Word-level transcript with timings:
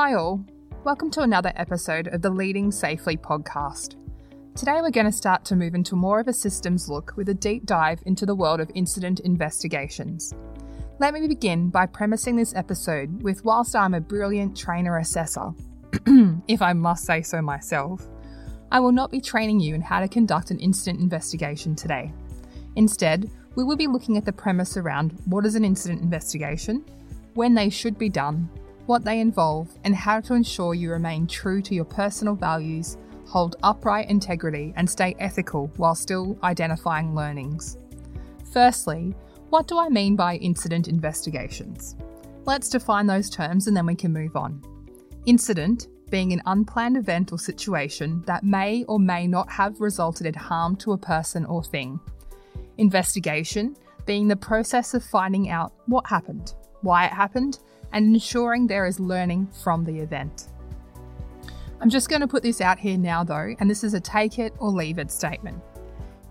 Hi, 0.00 0.14
all. 0.14 0.44
Welcome 0.84 1.10
to 1.10 1.22
another 1.22 1.52
episode 1.56 2.06
of 2.06 2.22
the 2.22 2.30
Leading 2.30 2.70
Safely 2.70 3.16
podcast. 3.16 3.96
Today, 4.54 4.78
we're 4.80 4.92
going 4.92 5.06
to 5.06 5.12
start 5.12 5.44
to 5.46 5.56
move 5.56 5.74
into 5.74 5.96
more 5.96 6.20
of 6.20 6.28
a 6.28 6.32
systems 6.32 6.88
look 6.88 7.14
with 7.16 7.28
a 7.30 7.34
deep 7.34 7.66
dive 7.66 7.98
into 8.06 8.24
the 8.24 8.36
world 8.36 8.60
of 8.60 8.70
incident 8.76 9.18
investigations. 9.18 10.32
Let 11.00 11.14
me 11.14 11.26
begin 11.26 11.70
by 11.70 11.86
premising 11.86 12.36
this 12.36 12.54
episode 12.54 13.24
with 13.24 13.44
whilst 13.44 13.74
I'm 13.74 13.92
a 13.92 14.00
brilliant 14.00 14.56
trainer 14.56 14.98
assessor, 14.98 15.50
if 16.46 16.62
I 16.62 16.74
must 16.74 17.04
say 17.04 17.20
so 17.20 17.42
myself, 17.42 18.06
I 18.70 18.78
will 18.78 18.92
not 18.92 19.10
be 19.10 19.20
training 19.20 19.58
you 19.58 19.74
in 19.74 19.80
how 19.80 19.98
to 19.98 20.06
conduct 20.06 20.52
an 20.52 20.60
incident 20.60 21.00
investigation 21.00 21.74
today. 21.74 22.12
Instead, 22.76 23.28
we 23.56 23.64
will 23.64 23.76
be 23.76 23.88
looking 23.88 24.16
at 24.16 24.24
the 24.24 24.32
premise 24.32 24.76
around 24.76 25.18
what 25.24 25.44
is 25.44 25.56
an 25.56 25.64
incident 25.64 26.02
investigation, 26.02 26.84
when 27.34 27.52
they 27.52 27.68
should 27.68 27.98
be 27.98 28.08
done, 28.08 28.48
what 28.88 29.04
they 29.04 29.20
involve, 29.20 29.68
and 29.84 29.94
how 29.94 30.18
to 30.18 30.32
ensure 30.32 30.72
you 30.72 30.90
remain 30.90 31.26
true 31.26 31.60
to 31.60 31.74
your 31.74 31.84
personal 31.84 32.34
values, 32.34 32.96
hold 33.26 33.56
upright 33.62 34.08
integrity, 34.08 34.72
and 34.76 34.88
stay 34.88 35.14
ethical 35.18 35.70
while 35.76 35.94
still 35.94 36.38
identifying 36.42 37.14
learnings. 37.14 37.76
Firstly, 38.50 39.14
what 39.50 39.68
do 39.68 39.78
I 39.78 39.90
mean 39.90 40.16
by 40.16 40.36
incident 40.36 40.88
investigations? 40.88 41.96
Let's 42.46 42.70
define 42.70 43.06
those 43.06 43.28
terms 43.28 43.66
and 43.66 43.76
then 43.76 43.84
we 43.84 43.94
can 43.94 44.10
move 44.10 44.36
on. 44.36 44.62
Incident 45.26 45.88
being 46.08 46.32
an 46.32 46.40
unplanned 46.46 46.96
event 46.96 47.30
or 47.30 47.38
situation 47.38 48.22
that 48.26 48.42
may 48.42 48.84
or 48.84 48.98
may 48.98 49.26
not 49.26 49.50
have 49.50 49.82
resulted 49.82 50.26
in 50.26 50.32
harm 50.32 50.74
to 50.76 50.92
a 50.92 50.98
person 50.98 51.44
or 51.44 51.62
thing. 51.62 52.00
Investigation 52.78 53.76
being 54.06 54.28
the 54.28 54.36
process 54.36 54.94
of 54.94 55.04
finding 55.04 55.50
out 55.50 55.74
what 55.84 56.06
happened, 56.06 56.54
why 56.80 57.04
it 57.04 57.12
happened, 57.12 57.58
and 57.92 58.14
ensuring 58.14 58.66
there 58.66 58.86
is 58.86 59.00
learning 59.00 59.48
from 59.62 59.84
the 59.84 59.98
event. 59.98 60.48
I'm 61.80 61.90
just 61.90 62.08
going 62.08 62.20
to 62.22 62.28
put 62.28 62.42
this 62.42 62.60
out 62.60 62.78
here 62.78 62.98
now 62.98 63.22
though, 63.22 63.54
and 63.60 63.70
this 63.70 63.84
is 63.84 63.94
a 63.94 64.00
take 64.00 64.38
it 64.38 64.52
or 64.58 64.70
leave 64.70 64.98
it 64.98 65.10
statement. 65.10 65.62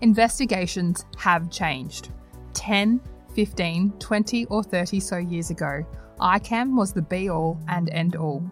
Investigations 0.00 1.04
have 1.16 1.50
changed. 1.50 2.10
10, 2.54 3.00
15, 3.34 3.92
20, 3.98 4.44
or 4.46 4.62
30 4.62 5.00
so 5.00 5.16
years 5.16 5.50
ago, 5.50 5.84
ICAM 6.20 6.76
was 6.76 6.92
the 6.92 7.02
be 7.02 7.30
all 7.30 7.58
and 7.68 7.88
end 7.90 8.16
all. 8.16 8.42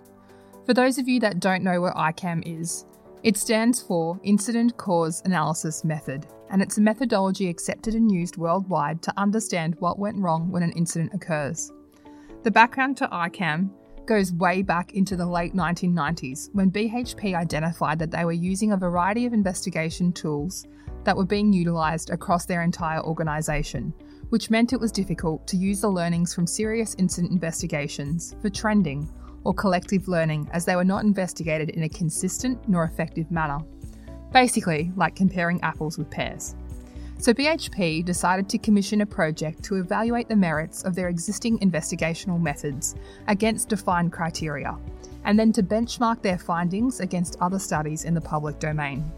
For 0.65 0.75
those 0.75 0.99
of 0.99 1.07
you 1.07 1.21
that 1.21 1.41
don't 1.41 1.63
know 1.63 1.81
what 1.81 1.95
ICAM 1.95 2.43
is, 2.47 2.87
it 3.23 3.37
stands 3.37 3.83
for 3.83 4.19
Incident 4.23 4.77
Cause 4.77 5.23
Analysis 5.25 5.85
Method, 5.85 6.27
and 6.51 6.63
it's 6.63 6.79
a 6.79 6.81
methodology 6.81 7.49
accepted 7.49 7.95
and 7.95 8.11
used 8.11 8.37
worldwide 8.37 9.03
to 9.03 9.13
understand 9.17 9.75
what 9.81 9.99
went 9.99 10.19
wrong 10.19 10.51
when 10.51 10.63
an 10.63 10.73
incident 10.73 11.13
occurs. 11.13 11.73
The 12.47 12.53
background 12.53 12.97
to 12.99 13.09
ICAM 13.09 13.71
goes 14.07 14.33
way 14.33 14.63
back 14.63 14.93
into 14.93 15.17
the 15.17 15.27
late 15.27 15.53
1990s 15.53 16.51
when 16.53 16.71
BHP 16.71 17.35
identified 17.35 17.99
that 17.99 18.13
they 18.13 18.25
were 18.25 18.31
using 18.31 18.71
a 18.71 18.77
variety 18.77 19.27
of 19.27 19.33
investigation 19.33 20.13
tools 20.13 20.65
that 21.03 21.17
were 21.17 21.27
being 21.27 21.53
utilised 21.53 22.11
across 22.11 22.47
their 22.47 22.63
entire 22.63 23.03
organisation, 23.03 23.93
which 24.29 24.49
meant 24.49 24.73
it 24.73 24.79
was 24.79 24.93
difficult 24.93 25.45
to 25.49 25.57
use 25.57 25.81
the 25.81 25.89
learnings 25.89 26.33
from 26.33 26.47
serious 26.47 26.95
incident 26.99 27.33
investigations 27.33 28.37
for 28.41 28.49
trending 28.49 29.13
or 29.43 29.53
collective 29.53 30.07
learning 30.07 30.49
as 30.53 30.65
they 30.65 30.77
were 30.77 30.85
not 30.85 31.03
investigated 31.03 31.71
in 31.71 31.83
a 31.83 31.89
consistent 31.89 32.69
nor 32.69 32.85
effective 32.85 33.29
manner. 33.29 33.59
Basically, 34.33 34.93
like 34.95 35.17
comparing 35.17 35.61
apples 35.63 35.99
with 35.99 36.11
pears. 36.11 36.55
So 37.19 37.33
BHP 37.33 38.05
decided 38.05 38.49
to 38.51 38.59
commission 38.59 39.01
a 39.01 39.07
project 39.07 39.63
to 39.65 39.77
evaluate 39.77 40.29
the 40.29 40.37
merits 40.37 40.83
of 40.85 40.95
their 40.95 41.09
existing 41.09 41.59
investigational 41.61 42.41
methods 42.41 42.95
against 43.27 43.71
defined 43.71 44.13
criteria, 44.13 44.77
and 45.25 45.39
then 45.39 45.51
to 45.53 45.63
benchmark 45.63 46.21
their 46.21 46.39
findings 46.39 47.01
against 47.01 47.39
other 47.41 47.59
studies 47.59 48.05
in 48.05 48.13
the 48.13 48.21
public 48.21 48.59
domain. 48.59 49.11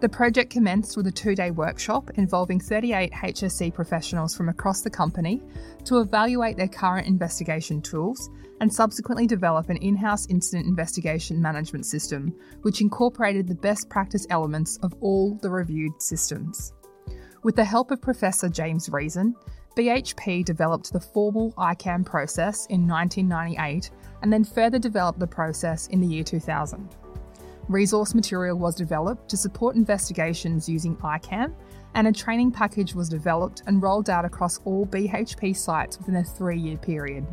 The 0.00 0.08
project 0.08 0.50
commenced 0.50 0.96
with 0.96 1.06
a 1.08 1.12
two 1.12 1.34
day 1.34 1.50
workshop 1.50 2.10
involving 2.14 2.60
38 2.60 3.12
HSE 3.12 3.74
professionals 3.74 4.34
from 4.34 4.48
across 4.48 4.80
the 4.80 4.90
company 4.90 5.42
to 5.84 5.98
evaluate 5.98 6.56
their 6.56 6.68
current 6.68 7.06
investigation 7.06 7.82
tools 7.82 8.30
and 8.60 8.72
subsequently 8.72 9.26
develop 9.26 9.68
an 9.68 9.76
in 9.78 9.96
house 9.96 10.26
incident 10.28 10.66
investigation 10.66 11.42
management 11.42 11.84
system, 11.84 12.32
which 12.62 12.80
incorporated 12.80 13.46
the 13.46 13.54
best 13.54 13.88
practice 13.88 14.26
elements 14.30 14.78
of 14.82 14.94
all 15.00 15.34
the 15.42 15.50
reviewed 15.50 16.00
systems. 16.00 16.72
With 17.44 17.54
the 17.54 17.64
help 17.64 17.92
of 17.92 18.00
Professor 18.00 18.48
James 18.48 18.88
Reason, 18.90 19.36
BHP 19.76 20.44
developed 20.44 20.92
the 20.92 20.98
formal 20.98 21.52
ICAM 21.52 22.04
process 22.04 22.66
in 22.66 22.88
1998 22.88 23.90
and 24.22 24.32
then 24.32 24.42
further 24.42 24.78
developed 24.80 25.20
the 25.20 25.26
process 25.26 25.86
in 25.86 26.00
the 26.00 26.06
year 26.06 26.24
2000. 26.24 26.96
Resource 27.68 28.12
material 28.12 28.58
was 28.58 28.74
developed 28.74 29.28
to 29.28 29.36
support 29.36 29.76
investigations 29.76 30.68
using 30.68 30.96
ICAM, 30.96 31.54
and 31.94 32.08
a 32.08 32.12
training 32.12 32.50
package 32.50 32.94
was 32.94 33.08
developed 33.08 33.62
and 33.66 33.82
rolled 33.82 34.10
out 34.10 34.24
across 34.24 34.58
all 34.64 34.84
BHP 34.86 35.56
sites 35.56 35.96
within 35.98 36.16
a 36.16 36.24
three 36.24 36.58
year 36.58 36.76
period. 36.76 37.24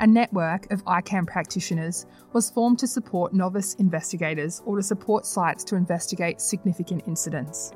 A 0.00 0.06
network 0.06 0.68
of 0.72 0.84
ICAM 0.86 1.28
practitioners 1.28 2.06
was 2.32 2.50
formed 2.50 2.80
to 2.80 2.88
support 2.88 3.34
novice 3.34 3.74
investigators 3.74 4.62
or 4.66 4.78
to 4.78 4.82
support 4.82 5.26
sites 5.26 5.62
to 5.64 5.76
investigate 5.76 6.40
significant 6.40 7.04
incidents. 7.06 7.70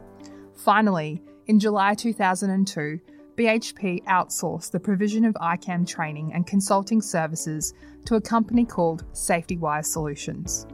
Finally, 0.57 1.23
in 1.47 1.61
July 1.61 1.95
2002, 1.95 2.99
BHP 3.37 4.03
outsourced 4.05 4.71
the 4.73 4.81
provision 4.81 5.25
of 5.25 5.35
ICAM 5.35 5.87
training 5.87 6.33
and 6.33 6.47
consulting 6.47 7.01
services 7.01 7.73
to 8.07 8.17
a 8.17 8.21
company 8.21 8.65
called 8.65 9.05
Safetywise 9.13 9.87
Solutions. 9.87 10.67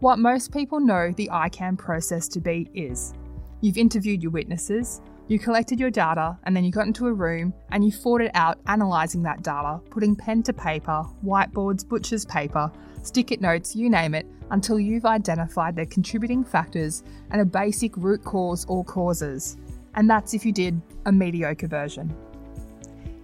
What 0.00 0.18
most 0.18 0.52
people 0.52 0.78
know 0.78 1.12
the 1.12 1.30
ICAM 1.32 1.78
process 1.78 2.28
to 2.28 2.40
be 2.40 2.68
is 2.74 3.14
you've 3.62 3.78
interviewed 3.78 4.22
your 4.22 4.30
witnesses, 4.30 5.00
you 5.26 5.40
collected 5.40 5.80
your 5.80 5.90
data, 5.90 6.38
and 6.44 6.54
then 6.54 6.62
you 6.62 6.70
got 6.70 6.86
into 6.86 7.08
a 7.08 7.12
room 7.12 7.52
and 7.70 7.84
you 7.84 7.90
fought 7.90 8.20
it 8.20 8.30
out 8.34 8.60
analysing 8.66 9.22
that 9.22 9.42
data, 9.42 9.80
putting 9.90 10.14
pen 10.14 10.42
to 10.44 10.52
paper, 10.52 11.04
whiteboards, 11.24 11.88
butcher's 11.88 12.26
paper, 12.26 12.70
stick 13.02 13.32
it 13.32 13.40
notes, 13.40 13.74
you 13.74 13.90
name 13.90 14.14
it, 14.14 14.26
until 14.50 14.78
you've 14.78 15.06
identified 15.06 15.74
the 15.74 15.86
contributing 15.86 16.44
factors 16.44 17.02
and 17.30 17.40
a 17.40 17.44
basic 17.44 17.96
root 17.96 18.22
cause 18.22 18.64
or 18.68 18.84
causes 18.84 19.56
and 19.96 20.08
that's 20.08 20.34
if 20.34 20.44
you 20.44 20.52
did 20.52 20.80
a 21.06 21.12
mediocre 21.12 21.66
version. 21.66 22.14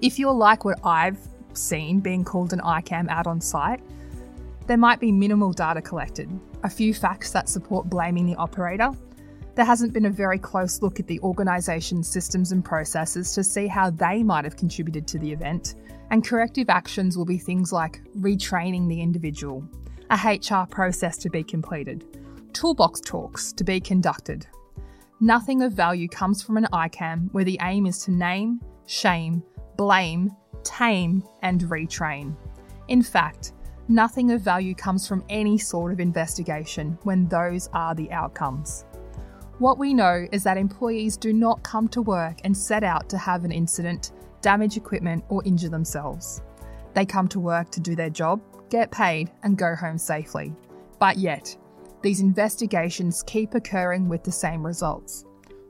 If 0.00 0.18
you're 0.18 0.32
like 0.32 0.64
what 0.64 0.80
I've 0.82 1.18
seen 1.52 2.00
being 2.00 2.24
called 2.24 2.52
an 2.52 2.60
ICAM 2.60 3.08
out 3.08 3.26
on 3.26 3.40
site, 3.40 3.80
there 4.66 4.76
might 4.76 5.00
be 5.00 5.12
minimal 5.12 5.52
data 5.52 5.82
collected, 5.82 6.30
a 6.62 6.70
few 6.70 6.94
facts 6.94 7.30
that 7.32 7.48
support 7.48 7.90
blaming 7.90 8.26
the 8.26 8.36
operator. 8.36 8.90
There 9.54 9.64
hasn't 9.64 9.92
been 9.92 10.06
a 10.06 10.10
very 10.10 10.38
close 10.38 10.80
look 10.80 10.98
at 10.98 11.06
the 11.06 11.20
organisation's 11.20 12.08
systems 12.08 12.52
and 12.52 12.64
processes 12.64 13.34
to 13.34 13.44
see 13.44 13.66
how 13.66 13.90
they 13.90 14.22
might 14.22 14.44
have 14.44 14.56
contributed 14.56 15.06
to 15.08 15.18
the 15.18 15.30
event, 15.30 15.74
and 16.10 16.26
corrective 16.26 16.70
actions 16.70 17.18
will 17.18 17.24
be 17.24 17.38
things 17.38 17.72
like 17.72 18.00
retraining 18.18 18.88
the 18.88 19.00
individual, 19.00 19.62
a 20.10 20.16
HR 20.16 20.66
process 20.66 21.18
to 21.18 21.28
be 21.28 21.42
completed, 21.42 22.04
toolbox 22.54 23.00
talks 23.00 23.52
to 23.52 23.64
be 23.64 23.78
conducted, 23.78 24.46
Nothing 25.22 25.62
of 25.62 25.72
value 25.72 26.08
comes 26.08 26.42
from 26.42 26.56
an 26.56 26.66
ICAM 26.72 27.28
where 27.30 27.44
the 27.44 27.56
aim 27.62 27.86
is 27.86 28.02
to 28.06 28.10
name, 28.10 28.60
shame, 28.86 29.40
blame, 29.76 30.34
tame, 30.64 31.22
and 31.42 31.60
retrain. 31.60 32.34
In 32.88 33.02
fact, 33.02 33.52
nothing 33.86 34.32
of 34.32 34.40
value 34.40 34.74
comes 34.74 35.06
from 35.06 35.24
any 35.28 35.58
sort 35.58 35.92
of 35.92 36.00
investigation 36.00 36.98
when 37.04 37.28
those 37.28 37.68
are 37.72 37.94
the 37.94 38.10
outcomes. 38.10 38.84
What 39.60 39.78
we 39.78 39.94
know 39.94 40.26
is 40.32 40.42
that 40.42 40.56
employees 40.56 41.16
do 41.16 41.32
not 41.32 41.62
come 41.62 41.86
to 41.90 42.02
work 42.02 42.40
and 42.42 42.56
set 42.56 42.82
out 42.82 43.08
to 43.10 43.16
have 43.16 43.44
an 43.44 43.52
incident, 43.52 44.10
damage 44.40 44.76
equipment, 44.76 45.22
or 45.28 45.40
injure 45.44 45.68
themselves. 45.68 46.42
They 46.94 47.06
come 47.06 47.28
to 47.28 47.38
work 47.38 47.70
to 47.70 47.80
do 47.80 47.94
their 47.94 48.10
job, 48.10 48.40
get 48.70 48.90
paid, 48.90 49.30
and 49.44 49.56
go 49.56 49.76
home 49.76 49.98
safely. 49.98 50.52
But 50.98 51.16
yet, 51.16 51.56
these 52.02 52.20
investigations 52.20 53.22
keep 53.26 53.54
occurring 53.54 54.08
with 54.08 54.24
the 54.24 54.32
same 54.32 54.64
results. 54.64 55.24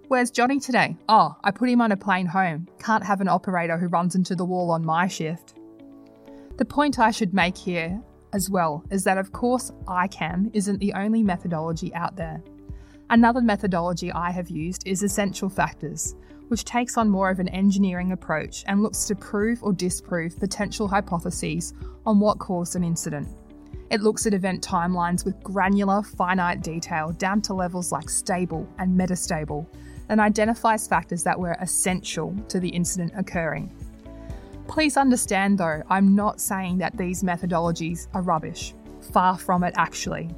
Where's 0.08 0.31
Johnny 0.31 0.61
today? 0.61 0.96
Oh, 1.08 1.37
I 1.44 1.50
put 1.50 1.69
him 1.69 1.81
on 1.81 1.93
a 1.93 1.96
plane 1.96 2.26
home. 2.26 2.69
Can't 2.79 3.05
have 3.05 3.20
an 3.20 3.29
operator 3.29 3.79
who 3.79 3.88
runs 3.88 4.14
into 4.14 4.34
the 4.34 4.44
wall 4.44 4.70
on 4.70 4.84
my 4.84 5.06
shift. 5.06 5.55
The 6.56 6.64
point 6.64 6.99
I 6.99 7.11
should 7.11 7.32
make 7.32 7.56
here 7.56 8.00
as 8.32 8.50
well 8.50 8.84
is 8.90 9.05
that, 9.05 9.19
of 9.19 9.32
course, 9.32 9.70
ICAM 9.87 10.50
isn't 10.55 10.79
the 10.79 10.93
only 10.94 11.23
methodology 11.23 11.94
out 11.94 12.17
there. 12.17 12.43
Another 13.11 13.40
methodology 13.40 14.11
I 14.12 14.31
have 14.31 14.49
used 14.49 14.87
is 14.87 15.02
Essential 15.02 15.49
Factors, 15.49 16.14
which 16.49 16.64
takes 16.64 16.96
on 16.96 17.08
more 17.08 17.31
of 17.31 17.40
an 17.40 17.49
engineering 17.49 18.12
approach 18.12 18.64
and 18.67 18.82
looks 18.82 19.05
to 19.06 19.14
prove 19.14 19.62
or 19.62 19.73
disprove 19.73 20.38
potential 20.38 20.88
hypotheses 20.88 21.75
on 22.06 22.20
what 22.20 22.38
caused 22.38 22.76
an 22.76 22.84
incident. 22.84 23.29
It 23.93 24.00
looks 24.00 24.25
at 24.25 24.33
event 24.33 24.67
timelines 24.67 25.27
with 25.27 25.39
granular, 25.43 26.03
finite 26.03 26.62
detail 26.62 27.12
down 27.12 27.43
to 27.43 27.53
levels 27.53 27.93
like 27.93 28.09
stable 28.09 28.67
and 28.79 28.99
metastable, 28.99 29.67
and 30.09 30.19
identifies 30.19 30.89
factors 30.89 31.23
that 31.25 31.39
were 31.39 31.59
essential 31.61 32.35
to 32.49 32.59
the 32.59 32.71
incident 32.71 33.12
occurring. 33.15 33.71
Please 34.67 34.97
understand 34.97 35.59
though, 35.59 35.83
I'm 35.91 36.15
not 36.15 36.41
saying 36.41 36.79
that 36.79 36.97
these 36.97 37.23
methodologies 37.23 38.09
are 38.15 38.23
rubbish. 38.23 38.73
Far 39.12 39.37
from 39.37 39.62
it, 39.62 39.75
actually. 39.77 40.31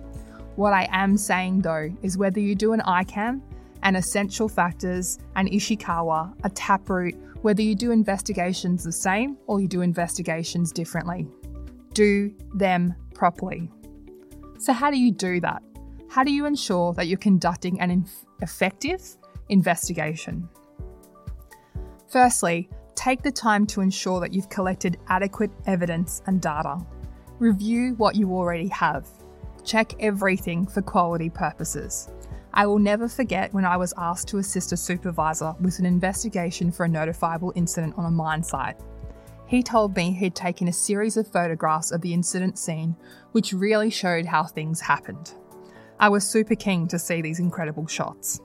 What 0.57 0.73
I 0.73 0.89
am 0.91 1.17
saying 1.17 1.61
though 1.61 1.91
is 2.03 2.19
whether 2.19 2.41
you 2.41 2.57
do 2.57 2.73
an 2.73 2.81
ICAM, 2.81 3.41
an 3.85 3.95
essential 3.95 4.49
factors, 4.49 5.21
an 5.37 5.47
Ishikawa, 5.49 6.35
a 6.43 6.51
taproot, 6.51 7.15
whether 7.43 7.63
you 7.63 7.77
do 7.77 7.93
investigations 7.93 8.83
the 8.83 8.91
same 8.91 9.37
or 9.47 9.61
you 9.61 9.69
do 9.69 9.83
investigations 9.83 10.73
differently. 10.73 11.29
Do 11.95 12.35
them 12.55 12.95
properly. 13.15 13.71
So, 14.59 14.73
how 14.73 14.91
do 14.91 14.99
you 14.99 15.13
do 15.13 15.41
that? 15.41 15.63
How 16.09 16.23
do 16.23 16.33
you 16.33 16.47
ensure 16.47 16.93
that 16.95 17.07
you're 17.07 17.19
conducting 17.19 17.81
an 17.81 17.91
inf- 17.91 18.25
effective 18.43 19.17
investigation? 19.49 20.49
Firstly, 22.09 22.69
take 22.95 23.23
the 23.23 23.33
time 23.33 23.67
to 23.67 23.81
ensure 23.81 24.21
that 24.21 24.33
you've 24.33 24.49
collected 24.49 24.99
adequate 25.09 25.51
evidence 25.67 26.23
and 26.27 26.41
data. 26.41 26.79
Review 27.39 27.95
what 27.97 28.15
you 28.15 28.33
already 28.33 28.69
have. 28.69 29.09
Check 29.65 29.95
everything 29.99 30.67
for 30.67 30.83
quality 30.83 31.31
purposes. 31.31 32.09
I 32.53 32.67
will 32.67 32.79
never 32.79 33.09
forget 33.09 33.53
when 33.53 33.65
I 33.65 33.77
was 33.77 33.93
asked 33.99 34.29
to 34.29 34.39
assist 34.39 34.73
a 34.73 34.77
supervisor 34.77 35.55
with 35.61 35.81
an 35.81 35.87
investigation 35.87 36.71
for 36.71 36.87
a 36.87 36.89
notifiable 36.89 37.53
incident 37.57 37.95
on 37.97 38.05
a 38.05 38.11
mine 38.11 38.45
site. 38.45 38.77
He 39.47 39.63
told 39.63 39.95
me 39.95 40.13
he'd 40.13 40.35
taken 40.35 40.69
a 40.69 40.73
series 40.73 41.17
of 41.17 41.29
photographs 41.29 41.93
of 41.93 42.01
the 42.01 42.15
incident 42.15 42.59
scene, 42.59 42.97
which 43.33 43.53
really 43.53 43.91
showed 43.91 44.27
how 44.27 44.45
things 44.45 44.81
happened. 44.81 45.35
I 46.01 46.09
was 46.09 46.29
super 46.29 46.55
keen 46.55 46.89
to 46.89 46.99
see 46.99 47.21
these 47.21 47.41
incredible 47.41 47.87
shots. 47.87 48.41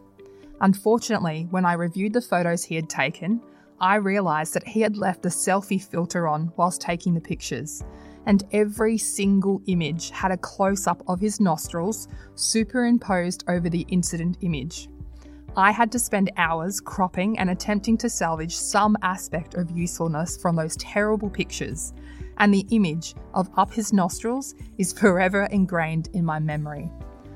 Unfortunately, 0.61 1.47
when 1.49 1.65
I 1.65 1.73
reviewed 1.73 2.13
the 2.13 2.21
photos 2.21 2.63
he 2.63 2.75
had 2.75 2.89
taken, 2.89 3.41
I 3.79 3.95
realised 3.95 4.53
that 4.55 4.67
he 4.67 4.81
had 4.81 4.97
left 4.97 5.21
the 5.21 5.29
selfie 5.29 5.81
filter 5.81 6.27
on 6.27 6.51
whilst 6.57 6.81
taking 6.81 7.13
the 7.13 7.21
pictures, 7.21 7.81
and 8.25 8.43
every 8.51 8.97
single 8.97 9.61
image 9.67 10.09
had 10.09 10.31
a 10.31 10.37
close 10.37 10.85
up 10.85 11.01
of 11.07 11.21
his 11.21 11.39
nostrils 11.39 12.09
superimposed 12.35 13.45
over 13.47 13.69
the 13.69 13.85
incident 13.89 14.37
image. 14.41 14.89
I 15.57 15.71
had 15.71 15.91
to 15.93 15.99
spend 15.99 16.31
hours 16.37 16.79
cropping 16.79 17.39
and 17.39 17.49
attempting 17.49 17.97
to 17.97 18.09
salvage 18.09 18.55
some 18.55 18.95
aspect 19.01 19.55
of 19.55 19.71
usefulness 19.71 20.37
from 20.37 20.55
those 20.55 20.77
terrible 20.77 21.29
pictures, 21.29 21.93
and 22.37 22.53
the 22.53 22.65
image 22.69 23.15
of 23.33 23.49
up 23.57 23.73
his 23.73 23.91
nostrils 23.91 24.53
is 24.77 24.93
forever 24.93 25.47
ingrained 25.51 26.09
in 26.13 26.23
my 26.23 26.39
memory. 26.39 26.91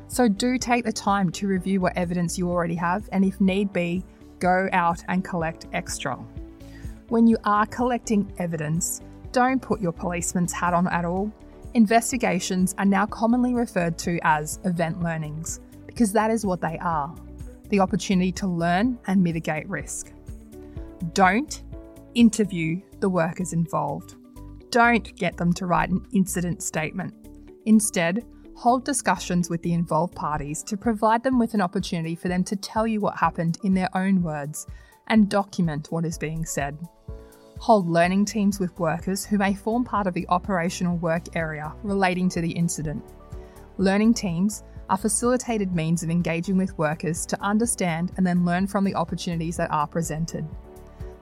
So 0.07 0.27
do 0.27 0.60
take 0.60 0.86
the 0.86 0.94
time 0.94 1.31
to 1.31 1.48
review 1.48 1.81
what 1.81 1.98
evidence 1.98 2.38
you 2.38 2.50
already 2.51 2.75
have, 2.75 3.10
and 3.12 3.25
if 3.25 3.42
need 3.42 3.74
be, 3.74 4.06
go 4.38 4.69
out 4.71 5.04
and 5.07 5.25
collect 5.25 5.65
extra. 5.74 6.15
When 7.10 7.25
you 7.25 7.38
are 7.45 7.65
collecting 7.65 8.31
evidence, 8.38 9.01
don't 9.31 9.60
put 9.60 9.81
your 9.81 9.92
policeman's 9.92 10.54
hat 10.54 10.75
on 10.75 10.88
at 10.89 11.04
all. 11.04 11.31
Investigations 11.74 12.75
are 12.77 12.86
now 12.86 13.07
commonly 13.07 13.56
referred 13.56 13.98
to 14.00 14.19
as 14.21 14.60
event 14.65 15.01
learnings 15.01 15.60
because 15.88 16.12
that 16.13 16.30
is 16.30 16.45
what 16.45 16.62
they 16.62 16.77
are 16.80 17.13
the 17.74 17.80
opportunity 17.80 18.31
to 18.31 18.46
learn 18.46 19.00
and 19.08 19.24
mitigate 19.24 19.68
risk. 19.68 20.14
Don't 21.14 21.64
interview 22.14 22.80
the 23.00 23.10
workers 23.10 23.52
involved. 23.52 24.14
Don't 24.70 25.16
get 25.16 25.38
them 25.38 25.52
to 25.54 25.66
write 25.66 25.90
an 25.90 26.06
incident 26.14 26.62
statement. 26.62 27.16
Instead, 27.66 28.24
hold 28.54 28.86
discussions 28.86 29.50
with 29.50 29.64
the 29.64 29.74
involved 29.74 30.14
parties 30.14 30.62
to 30.62 30.78
provide 30.78 31.24
them 31.24 31.40
with 31.40 31.56
an 31.56 31.62
opportunity 31.62 32.14
for 32.14 32.28
them 32.28 32.44
to 32.44 32.56
tell 32.56 32.86
you 32.86 33.02
what 33.02 33.18
happened 33.18 33.58
in 33.64 33.74
their 33.74 33.90
own 33.98 34.22
words 34.22 34.68
and 35.08 35.28
document 35.28 35.88
what 35.90 36.06
is 36.06 36.20
being 36.20 36.46
said 36.46 36.78
hold 37.64 37.88
learning 37.88 38.25
teams 38.25 38.60
with 38.60 38.78
workers 38.78 39.24
who 39.24 39.38
may 39.38 39.54
form 39.54 39.86
part 39.86 40.06
of 40.06 40.14
the 40.14 40.28
operational 40.28 40.98
work 40.98 41.24
area 41.34 41.74
relating 41.81 42.28
to 42.28 42.42
the 42.42 42.52
incident. 42.52 43.02
Learning 43.78 44.14
teams 44.14 44.64
are 44.94 44.98
facilitated 44.98 45.74
means 45.74 46.04
of 46.04 46.12
engaging 46.12 46.56
with 46.56 46.78
workers 46.78 47.25
to 47.25 47.42
understand 47.42 48.12
and 48.16 48.28
then 48.28 48.45
learn 48.45 48.68
from 48.68 48.84
the 48.84 48.94
opportunities 48.94 49.57
that 49.57 49.72
are 49.72 49.88
presented. 49.88 50.48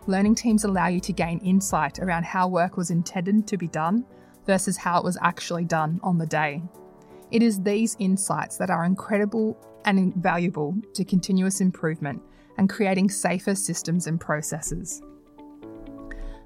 Learning 0.07 0.35
teams 0.35 0.65
allow 0.65 0.88
you 0.88 1.00
to 1.00 1.13
gain 1.13 1.39
insight 1.39 1.97
around 2.00 2.25
how 2.25 2.50
work 2.50 2.75
was 2.75 2.91
intended 2.91 3.47
to 3.47 3.56
be 3.56 3.69
done 3.69 4.06
versus 4.45 4.75
how 4.75 4.97
it 4.97 5.06
was 5.06 5.18
actually 5.21 5.63
done 5.63 6.01
on 6.03 6.18
the 6.18 6.25
day. 6.25 6.62
It 7.31 7.41
is 7.41 7.62
these 7.62 7.95
insights 7.97 8.57
that 8.57 8.69
are 8.69 8.83
incredible 8.83 9.57
and 9.85 9.97
invaluable 9.97 10.75
to 10.94 11.06
continuous 11.06 11.62
improvement 11.62 12.21
and 12.57 12.69
creating 12.69 13.09
safer 13.09 13.56
systems 13.56 14.06
and 14.06 14.19
processes. 14.19 15.01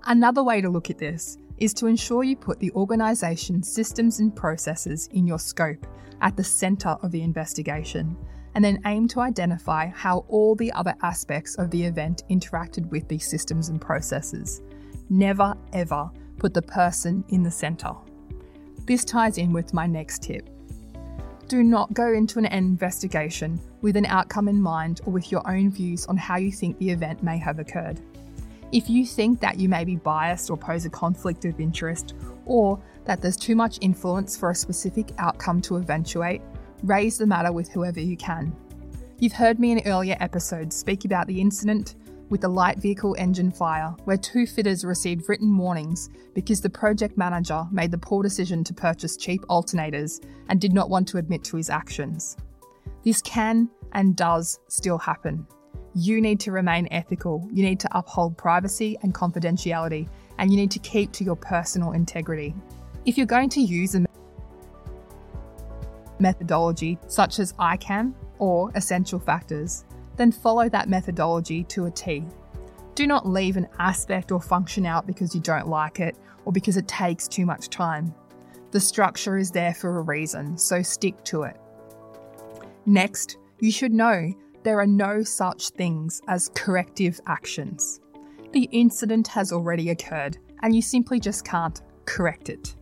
Another 0.06 0.44
way 0.44 0.62
to 0.62 0.70
look 0.70 0.92
at 0.92 1.00
this 1.00 1.40
is 1.58 1.74
to 1.76 1.88
ensure 1.88 2.24
you 2.24 2.36
put 2.36 2.60
the 2.60 2.72
organisation's 2.72 3.72
systems 3.72 4.20
and 4.20 4.36
processes 4.36 5.10
in 5.14 5.26
your 5.26 5.40
scope 5.40 5.86
at 6.22 6.36
the 6.36 6.44
centre 6.44 6.98
of 7.02 7.12
the 7.12 7.22
investigation, 7.22 8.16
and 8.56 8.64
then 8.64 8.82
aim 8.86 9.08
to 9.10 9.20
identify 9.20 9.88
how 9.88 10.20
all 10.30 10.56
the 10.56 10.72
other 10.72 10.96
aspects 11.02 11.56
of 11.56 11.70
the 11.72 11.84
event 11.84 12.24
interacted 12.30 12.90
with 12.90 13.08
these 13.08 13.28
systems 13.28 13.70
and 13.70 13.82
processes. 13.82 14.62
Never 15.10 15.56
ever 15.74 16.10
put 16.38 16.54
the 16.54 16.62
person 16.62 17.24
in 17.30 17.44
the 17.44 17.52
centre. 17.52 17.94
This 18.86 19.04
ties 19.04 19.38
in 19.38 19.52
with 19.52 19.74
my 19.74 19.88
next 19.88 20.24
tip. 20.24 20.50
Do 21.48 21.64
not 21.64 21.94
go 21.94 22.14
into 22.14 22.40
an 22.40 22.46
investigation 22.46 23.60
with 23.82 23.98
an 23.98 24.06
outcome 24.08 24.48
in 24.48 24.62
mind 24.62 25.02
or 25.06 25.14
with 25.14 25.32
your 25.32 25.48
own 25.48 25.70
views 25.70 26.06
on 26.08 26.18
how 26.18 26.38
you 26.38 26.52
think 26.52 26.78
the 26.80 26.90
event 26.90 27.22
may 27.22 27.38
have 27.38 27.60
occurred. 27.60 28.02
If 28.72 28.90
you 28.90 29.06
think 29.06 29.40
that 29.42 29.60
you 29.60 29.70
may 29.70 29.86
be 29.86 29.96
biased 29.96 30.50
or 30.50 30.58
pose 30.58 30.86
a 30.86 30.90
conflict 30.90 31.46
of 31.46 31.60
interest, 31.60 32.16
or 32.46 32.82
that 33.06 33.22
there's 33.22 33.38
too 33.38 33.56
much 33.56 33.78
influence 33.82 34.36
for 34.36 34.50
a 34.50 34.56
specific 34.56 35.12
outcome 35.18 35.62
to 35.62 35.78
eventuate, 35.78 36.42
raise 36.84 37.18
the 37.18 37.26
matter 37.26 37.52
with 37.52 37.70
whoever 37.70 38.00
you 38.00 38.18
can. 38.18 38.56
You've 39.20 39.34
heard 39.34 39.60
me 39.60 39.72
in 39.72 39.82
earlier 39.86 40.18
episodes 40.20 40.76
speak 40.76 41.06
about 41.06 41.28
the 41.28 41.40
incident 41.40 41.96
with 42.30 42.42
the 42.42 42.50
light 42.50 42.80
vehicle 42.80 43.16
engine 43.20 43.52
fire, 43.52 43.96
where 44.06 44.18
two 44.18 44.48
fitters 44.48 44.84
received 44.84 45.30
written 45.30 45.56
warnings 45.58 46.10
because 46.34 46.60
the 46.60 46.70
project 46.70 47.18
manager 47.18 47.66
made 47.72 47.92
the 47.92 47.98
poor 47.98 48.24
decision 48.24 48.64
to 48.64 48.74
purchase 48.74 49.16
cheap 49.16 49.42
alternators 49.44 50.26
and 50.50 50.60
did 50.60 50.74
not 50.74 50.90
want 50.90 51.08
to 51.08 51.18
admit 51.18 51.44
to 51.44 51.58
his 51.58 51.70
actions. 51.70 52.36
This 53.04 53.22
can 53.22 53.70
and 53.94 54.16
does 54.16 54.60
still 54.68 54.98
happen 54.98 55.46
you 55.96 56.20
need 56.22 56.42
to 56.42 56.52
remain 56.52 56.88
ethical. 56.92 57.48
You 57.52 57.64
need 57.64 57.80
to 57.80 57.98
uphold 57.98 58.38
privacy 58.38 58.98
and 59.02 59.14
confidentiality, 59.14 60.10
and 60.38 60.52
you 60.52 60.58
need 60.58 60.72
to 60.72 60.80
keep 60.80 61.14
to 61.14 61.24
your 61.24 61.38
personal 61.38 61.94
integrity. 61.94 62.54
If 63.06 63.18
you're 63.18 63.26
going 63.26 63.50
to 63.52 63.62
use 63.62 63.96
a 63.96 64.06
methodology 66.20 67.00
such 67.08 67.40
as 67.40 67.54
ICAM 67.54 68.14
or 68.40 68.72
essential 68.76 69.20
factors, 69.20 69.86
then 70.18 70.32
follow 70.32 70.68
that 70.70 70.90
methodology 70.90 71.64
to 71.64 71.86
a 71.86 71.92
T. 71.92 72.26
Do 72.94 73.08
not 73.08 73.28
leave 73.28 73.58
an 73.58 73.68
aspect 73.80 74.32
or 74.32 74.42
function 74.42 74.86
out 74.86 75.08
because 75.08 75.34
you 75.34 75.42
don't 75.42 75.68
like 75.68 76.00
it 76.00 76.18
or 76.44 76.52
because 76.52 76.78
it 76.78 76.88
takes 76.88 77.28
too 77.28 77.46
much 77.46 77.70
time. 77.70 78.14
The 78.72 78.80
structure 78.80 79.38
is 79.38 79.52
there 79.52 79.74
for 79.74 80.00
a 80.00 80.02
reason, 80.02 80.58
so 80.58 80.82
stick 80.82 81.24
to 81.26 81.44
it. 81.44 81.58
Next, 82.86 83.38
you 83.60 83.72
should 83.72 83.94
know 83.94 84.34
there 84.66 84.80
are 84.80 84.88
no 84.88 85.22
such 85.22 85.70
things 85.70 86.22
as 86.28 86.50
corrective 86.56 87.22
actions. 87.28 88.02
The 88.52 88.68
incident 88.72 89.28
has 89.28 89.52
already 89.52 89.92
occurred, 89.92 90.40
and 90.64 90.76
you 90.76 90.82
simply 90.82 91.20
just 91.20 91.46
can't 91.46 91.84
correct 92.06 92.50
it. 92.50 92.76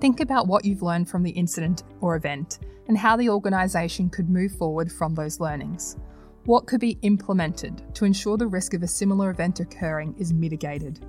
Think 0.00 0.20
about 0.20 0.46
what 0.46 0.64
you've 0.64 0.82
learned 0.82 1.08
from 1.08 1.24
the 1.24 1.32
incident 1.32 1.82
or 2.00 2.14
event 2.14 2.60
and 2.86 2.96
how 2.96 3.16
the 3.16 3.28
organisation 3.28 4.08
could 4.08 4.30
move 4.30 4.52
forward 4.52 4.92
from 4.92 5.16
those 5.16 5.40
learnings. 5.40 5.96
What 6.44 6.68
could 6.68 6.78
be 6.78 6.96
implemented 7.02 7.82
to 7.96 8.04
ensure 8.04 8.36
the 8.36 8.46
risk 8.46 8.72
of 8.74 8.84
a 8.84 8.88
similar 8.88 9.30
event 9.30 9.58
occurring 9.58 10.14
is 10.18 10.32
mitigated? 10.32 11.04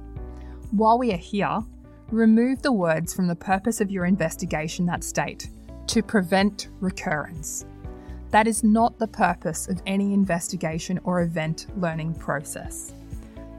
While 0.72 0.98
we 0.98 1.14
are 1.14 1.18
here, 1.18 1.60
remove 2.10 2.64
the 2.64 2.72
words 2.72 3.14
from 3.14 3.28
the 3.28 3.36
purpose 3.36 3.82
of 3.82 3.92
your 3.92 4.06
investigation 4.06 4.88
that 4.88 5.04
state 5.04 5.52
to 5.86 6.02
prevent 6.02 6.70
recurrence. 6.80 7.66
That 8.32 8.48
is 8.48 8.64
not 8.64 9.00
the 9.00 9.08
purpose 9.08 9.70
of 9.70 9.82
any 9.86 10.14
investigation 10.14 11.00
or 11.04 11.22
event 11.22 11.68
learning 11.78 12.16
process. 12.16 12.94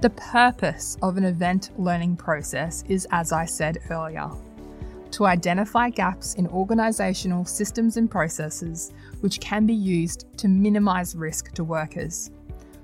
The 0.00 0.10
purpose 0.10 0.96
of 1.02 1.16
an 1.16 1.24
event 1.24 1.70
learning 1.78 2.16
process 2.16 2.84
is, 2.88 3.06
as 3.10 3.32
I 3.32 3.46
said 3.46 3.78
earlier, 3.90 4.30
to 5.12 5.26
identify 5.26 5.88
gaps 5.88 6.34
in 6.34 6.46
organisational 6.48 7.48
systems 7.48 7.96
and 7.96 8.10
processes 8.10 8.92
which 9.20 9.40
can 9.40 9.66
be 9.66 9.74
used 9.74 10.26
to 10.36 10.48
minimise 10.48 11.16
risk 11.16 11.52
to 11.54 11.64
workers. 11.64 12.30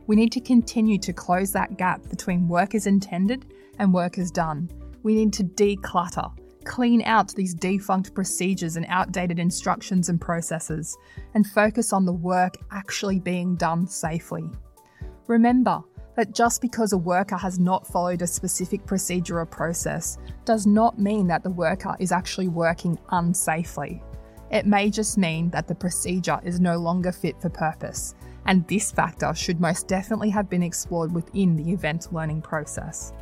We 0.07 0.17
need 0.17 0.33
to 0.33 0.41
continue 0.41 0.99
to 0.99 1.13
close 1.13 1.53
that 1.53 1.77
gap 1.77 2.09
between 2.09 2.49
work 2.49 2.75
intended 2.87 3.47
and 3.79 3.93
work 3.93 4.19
done. 4.31 4.71
We 5.03 5.15
need 5.15 5.33
to 5.35 5.45
declutter 5.45 6.33
clean 6.65 7.03
out 7.03 7.35
these 7.35 7.55
defunct 7.55 8.15
procedures 8.15 8.77
and 8.77 8.87
outdated 8.89 9.39
instructions 9.39 10.09
and 10.09 10.21
processes 10.21 10.97
and 11.35 11.47
focus 11.47 11.93
on 11.93 12.05
the 12.05 12.13
work 12.13 12.57
actually 12.71 13.19
being 13.19 13.57
done 13.57 13.87
safely. 13.87 14.45
Remember 15.27 15.83
that 16.17 16.35
just 16.35 16.61
because 16.61 16.93
a 16.93 16.99
worker 16.99 17.37
has 17.37 17.59
not 17.59 17.87
followed 17.87 18.23
a 18.23 18.27
specific 18.27 18.85
procedure 18.87 19.41
or 19.41 19.47
process 19.47 20.19
does 20.45 20.67
not 20.67 20.99
mean 20.99 21.27
that 21.27 21.43
the 21.43 21.51
worker 21.51 21.97
is 21.99 22.13
actually 22.13 22.49
working 22.49 22.99
unsafely. 23.11 24.03
It 24.51 24.67
may 24.67 24.91
just 24.91 25.19
mean 25.19 25.51
that 25.51 25.67
the 25.67 25.75
procedure 25.75 26.39
is 26.45 26.61
no 26.61 26.77
longer 26.77 27.11
fit 27.11 27.41
for 27.41 27.49
purpose, 27.49 28.15
and 28.47 28.67
this 28.69 28.93
factor 28.93 29.35
should 29.35 29.61
most 29.61 29.89
definitely 29.89 30.31
have 30.31 30.49
been 30.49 30.63
explored 30.63 31.13
within 31.13 31.57
the 31.57 31.73
event 31.73 32.13
learning 32.13 32.43
process. 32.43 33.13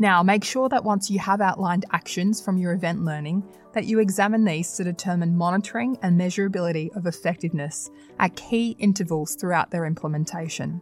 Now, 0.00 0.22
make 0.22 0.44
sure 0.44 0.68
that 0.68 0.84
once 0.84 1.10
you 1.10 1.18
have 1.18 1.40
outlined 1.40 1.84
actions 1.92 2.40
from 2.40 2.56
your 2.56 2.72
event 2.72 3.04
learning, 3.04 3.42
that 3.72 3.86
you 3.86 3.98
examine 3.98 4.44
these 4.44 4.72
to 4.72 4.84
determine 4.84 5.36
monitoring 5.36 5.98
and 6.02 6.18
measurability 6.18 6.94
of 6.96 7.06
effectiveness 7.06 7.90
at 8.20 8.36
key 8.36 8.76
intervals 8.78 9.34
throughout 9.34 9.70
their 9.70 9.86
implementation. 9.86 10.80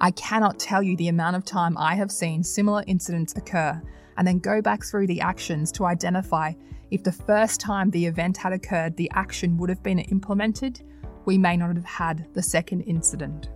I 0.00 0.10
cannot 0.12 0.58
tell 0.58 0.82
you 0.82 0.96
the 0.96 1.08
amount 1.08 1.36
of 1.36 1.44
time 1.44 1.76
I 1.78 1.94
have 1.94 2.10
seen 2.10 2.42
similar 2.42 2.82
incidents 2.86 3.36
occur 3.36 3.80
and 4.16 4.26
then 4.26 4.38
go 4.40 4.60
back 4.60 4.84
through 4.84 5.06
the 5.06 5.20
actions 5.20 5.70
to 5.72 5.84
identify 5.84 6.52
if 6.90 7.04
the 7.04 7.12
first 7.12 7.60
time 7.60 7.90
the 7.90 8.06
event 8.06 8.36
had 8.36 8.52
occurred 8.52 8.96
the 8.96 9.10
action 9.14 9.56
would 9.58 9.68
have 9.68 9.82
been 9.82 9.98
implemented, 9.98 10.82
we 11.26 11.38
may 11.38 11.56
not 11.56 11.76
have 11.76 11.84
had 11.84 12.26
the 12.34 12.42
second 12.42 12.82
incident. 12.82 13.50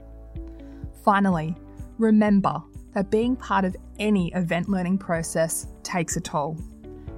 Finally, 1.04 1.56
remember 1.98 2.62
that 2.94 3.10
being 3.10 3.36
part 3.36 3.64
of 3.64 3.76
any 3.98 4.32
event 4.34 4.68
learning 4.68 4.98
process 4.98 5.66
takes 5.82 6.16
a 6.16 6.20
toll. 6.20 6.56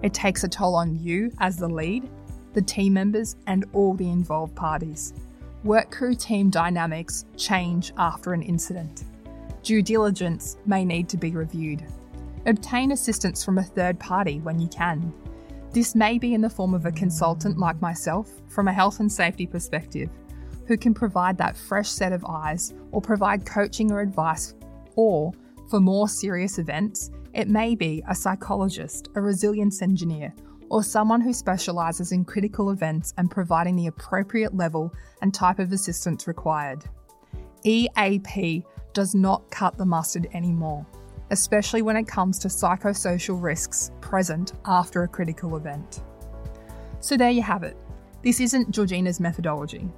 It 0.03 0.15
takes 0.15 0.45
a 0.45 0.49
toll 0.49 0.75
on 0.75 0.99
you 0.99 1.33
as 1.41 1.57
the 1.57 1.69
lead, 1.69 2.09
the 2.53 2.63
team 2.63 2.93
members, 2.93 3.37
and 3.47 3.65
all 3.73 3.95
the 3.95 4.09
involved 4.09 4.55
parties. 4.55 5.15
Work 5.65 5.91
crew 5.91 6.15
team 6.15 6.51
dynamics 6.51 7.25
change 7.37 7.93
after 7.97 8.33
an 8.33 8.43
incident. 8.43 9.05
Due 9.63 9.83
diligence 9.83 10.59
may 10.67 10.85
need 10.85 11.09
to 11.09 11.17
be 11.17 11.31
reviewed. 11.31 11.83
Obtain 12.47 12.93
assistance 12.93 13.43
from 13.43 13.57
a 13.59 13.63
third 13.63 13.99
party 13.99 14.41
when 14.41 14.61
you 14.61 14.69
can. 14.69 15.13
This 15.73 15.95
may 15.95 16.19
be 16.19 16.35
in 16.35 16.43
the 16.43 16.51
form 16.51 16.75
of 16.75 16.87
a 16.87 16.93
consultant 16.93 17.59
like 17.59 17.81
myself 17.81 18.31
from 18.47 18.69
a 18.69 18.73
health 18.73 19.01
and 19.01 19.11
safety 19.11 19.47
perspective, 19.47 20.11
who 20.67 20.77
can 20.77 20.95
provide 20.95 21.39
that 21.39 21.57
fresh 21.57 21.89
set 21.89 22.13
of 22.13 22.25
eyes 22.27 22.75
or 22.93 23.01
provide 23.01 23.45
coaching 23.47 23.91
or 23.91 24.01
advice, 24.01 24.55
or 24.97 25.33
for 25.69 25.81
more 25.81 26.09
serious 26.09 26.59
events, 26.59 27.11
it 27.33 27.49
may 27.49 27.75
be 27.75 28.03
a 28.09 28.15
psychologist, 28.15 29.09
a 29.15 29.21
resilience 29.21 29.83
engineer, 29.83 30.33
or 30.71 30.83
someone 30.83 31.21
who 31.21 31.33
specialises 31.33 32.13
in 32.13 32.25
critical 32.25 32.71
events 32.71 33.13
and 33.19 33.31
providing 33.31 33.77
the 33.77 33.89
appropriate 33.89 34.55
level 34.55 34.93
and 35.23 35.33
type 35.33 35.59
of 35.59 35.73
assistance 35.73 36.27
required. 36.27 36.85
EAP 37.65 38.65
does 38.93 39.15
not 39.15 39.51
cut 39.51 39.77
the 39.77 39.85
mustard 39.85 40.29
anymore, 40.35 40.87
especially 41.31 41.83
when 41.83 41.97
it 41.97 42.07
comes 42.07 42.39
to 42.39 42.49
psychosocial 42.49 43.43
risks 43.43 43.91
present 44.01 44.53
after 44.67 45.03
a 45.03 45.09
critical 45.09 45.57
event. 45.57 46.03
So 47.01 47.17
there 47.17 47.31
you 47.31 47.43
have 47.43 47.63
it. 47.63 47.77
This 48.23 48.41
isn't 48.41 48.71
Georgina's 48.71 49.21
methodology. 49.21 49.89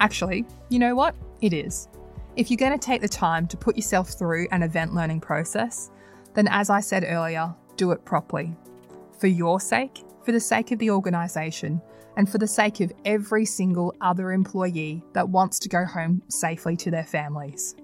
Actually, 0.00 0.44
you 0.68 0.78
know 0.78 0.94
what? 0.94 1.14
It 1.40 1.52
is. 1.52 1.88
If 2.34 2.50
you're 2.50 2.56
going 2.56 2.72
to 2.72 2.78
take 2.78 3.02
the 3.02 3.08
time 3.08 3.46
to 3.48 3.58
put 3.58 3.76
yourself 3.76 4.10
through 4.10 4.48
an 4.52 4.62
event 4.62 4.94
learning 4.94 5.20
process, 5.20 5.90
then 6.32 6.48
as 6.48 6.70
I 6.70 6.80
said 6.80 7.04
earlier, 7.06 7.54
do 7.76 7.92
it 7.92 8.06
properly. 8.06 8.56
For 9.18 9.26
your 9.26 9.60
sake, 9.60 10.02
for 10.24 10.32
the 10.32 10.40
sake 10.40 10.70
of 10.70 10.78
the 10.78 10.90
organisation, 10.90 11.82
and 12.16 12.26
for 12.26 12.38
the 12.38 12.46
sake 12.46 12.80
of 12.80 12.90
every 13.04 13.44
single 13.44 13.94
other 14.00 14.32
employee 14.32 15.04
that 15.12 15.28
wants 15.28 15.58
to 15.58 15.68
go 15.68 15.84
home 15.84 16.22
safely 16.28 16.74
to 16.78 16.90
their 16.90 17.04
families. 17.04 17.76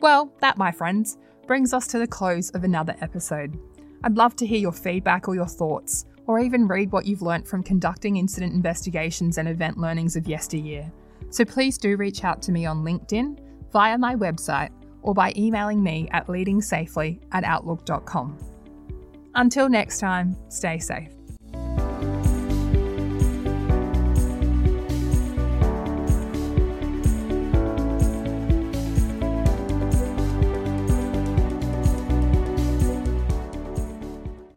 Well, 0.00 0.32
that, 0.40 0.56
my 0.56 0.70
friends, 0.70 1.18
brings 1.48 1.74
us 1.74 1.88
to 1.88 1.98
the 1.98 2.06
close 2.06 2.50
of 2.50 2.62
another 2.62 2.94
episode. 3.00 3.58
I'd 4.04 4.16
love 4.16 4.36
to 4.36 4.46
hear 4.46 4.60
your 4.60 4.72
feedback 4.72 5.26
or 5.26 5.34
your 5.34 5.48
thoughts, 5.48 6.04
or 6.28 6.38
even 6.38 6.68
read 6.68 6.92
what 6.92 7.06
you've 7.06 7.22
learnt 7.22 7.48
from 7.48 7.64
conducting 7.64 8.18
incident 8.18 8.52
investigations 8.52 9.36
and 9.36 9.48
event 9.48 9.78
learnings 9.78 10.14
of 10.14 10.28
yesteryear. 10.28 10.92
So 11.30 11.44
please 11.44 11.76
do 11.76 11.96
reach 11.96 12.22
out 12.22 12.40
to 12.42 12.52
me 12.52 12.64
on 12.64 12.84
LinkedIn 12.84 13.47
via 13.72 13.98
my 13.98 14.14
website 14.14 14.70
or 15.02 15.14
by 15.14 15.32
emailing 15.36 15.82
me 15.82 16.08
at 16.12 16.26
leadingsafely 16.26 17.20
at 17.32 17.44
outlook.com. 17.44 18.38
Until 19.34 19.68
next 19.68 20.00
time, 20.00 20.36
stay 20.48 20.78
safe. 20.78 21.17